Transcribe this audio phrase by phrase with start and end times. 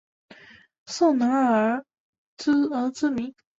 [0.87, 1.85] 宋能尔
[2.71, 3.35] 而知名。